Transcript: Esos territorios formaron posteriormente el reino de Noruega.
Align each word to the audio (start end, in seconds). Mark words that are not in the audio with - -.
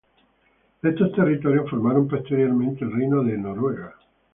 Esos 0.81 1.11
territorios 1.11 1.69
formaron 1.69 2.07
posteriormente 2.07 2.83
el 2.83 2.91
reino 2.91 3.23
de 3.23 3.37
Noruega. 3.37 3.93